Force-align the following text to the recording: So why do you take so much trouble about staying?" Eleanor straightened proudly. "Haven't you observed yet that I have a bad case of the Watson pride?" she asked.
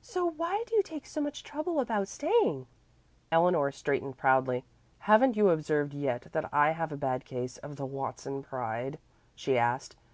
So 0.00 0.24
why 0.24 0.64
do 0.66 0.74
you 0.74 0.82
take 0.82 1.04
so 1.04 1.20
much 1.20 1.44
trouble 1.44 1.78
about 1.78 2.08
staying?" 2.08 2.66
Eleanor 3.30 3.70
straightened 3.70 4.16
proudly. 4.16 4.64
"Haven't 5.00 5.36
you 5.36 5.50
observed 5.50 5.92
yet 5.92 6.28
that 6.32 6.48
I 6.54 6.70
have 6.70 6.90
a 6.90 6.96
bad 6.96 7.26
case 7.26 7.58
of 7.58 7.76
the 7.76 7.84
Watson 7.84 8.42
pride?" 8.42 8.98
she 9.34 9.58
asked. 9.58 9.94